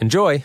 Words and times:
Enjoy! 0.00 0.44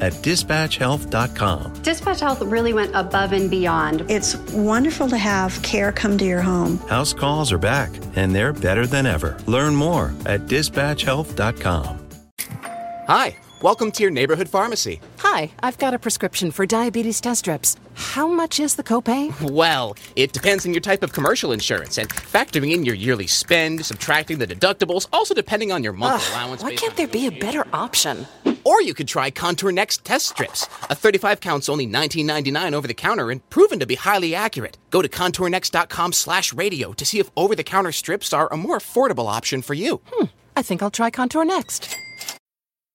at 0.00 0.12
dispatchhealth.com. 0.14 1.72
Dispatch 1.82 2.20
Health 2.20 2.42
really 2.42 2.72
went 2.72 2.94
above 2.94 3.32
and 3.32 3.50
beyond. 3.50 4.08
It's 4.10 4.36
wonderful 4.52 5.08
to 5.08 5.16
have 5.16 5.60
care 5.62 5.92
come 5.92 6.16
to 6.18 6.24
your 6.24 6.42
home. 6.42 6.78
House 6.88 7.12
calls 7.12 7.52
are 7.52 7.58
back, 7.58 7.90
and 8.16 8.34
they're 8.34 8.52
better 8.52 8.86
than 8.86 9.06
ever. 9.06 9.36
Learn 9.46 9.74
more 9.74 10.12
at 10.26 10.42
dispatchhealth.com. 10.42 12.00
Hi, 13.08 13.36
welcome 13.62 13.92
to 13.92 14.02
your 14.02 14.10
neighborhood 14.10 14.48
pharmacy. 14.48 15.00
Hi, 15.18 15.52
I've 15.62 15.78
got 15.78 15.94
a 15.94 15.98
prescription 15.98 16.50
for 16.50 16.66
diabetes 16.66 17.20
test 17.20 17.40
strips. 17.40 17.76
How 17.94 18.26
much 18.26 18.58
is 18.60 18.74
the 18.76 18.82
copay? 18.82 19.32
Well, 19.50 19.96
it 20.16 20.32
depends 20.32 20.66
on 20.66 20.74
your 20.74 20.80
type 20.80 21.02
of 21.02 21.12
commercial 21.12 21.52
insurance 21.52 21.98
and 21.98 22.08
factoring 22.08 22.72
in 22.72 22.84
your 22.84 22.94
yearly 22.94 23.26
spend, 23.26 23.84
subtracting 23.86 24.38
the 24.38 24.46
deductibles, 24.46 25.06
also 25.12 25.34
depending 25.34 25.72
on 25.72 25.82
your 25.84 25.92
monthly 25.92 26.26
Ugh, 26.26 26.32
allowance. 26.32 26.62
Why 26.62 26.74
can't 26.74 26.96
there 26.96 27.06
be 27.08 27.26
a 27.26 27.30
better 27.30 27.64
option? 27.72 28.26
Or 28.66 28.82
you 28.82 28.94
could 28.94 29.06
try 29.06 29.30
Contour 29.30 29.70
Next 29.70 30.04
test 30.04 30.26
strips. 30.26 30.66
A 30.90 30.94
35 30.96 31.38
count's 31.40 31.68
only 31.68 31.86
$19.99 31.86 32.72
over 32.72 32.88
the 32.88 32.94
counter 32.94 33.30
and 33.30 33.48
proven 33.48 33.78
to 33.78 33.86
be 33.86 33.94
highly 33.94 34.34
accurate. 34.34 34.76
Go 34.90 35.02
to 35.02 35.08
contournext.com 35.08 36.12
slash 36.12 36.52
radio 36.52 36.92
to 36.94 37.06
see 37.06 37.20
if 37.20 37.30
over-the-counter 37.36 37.92
strips 37.92 38.32
are 38.32 38.52
a 38.52 38.56
more 38.56 38.78
affordable 38.78 39.28
option 39.28 39.62
for 39.62 39.74
you. 39.74 40.00
Hmm, 40.06 40.24
I 40.56 40.62
think 40.62 40.82
I'll 40.82 40.90
try 40.90 41.10
Contour 41.10 41.44
Next. 41.44 41.96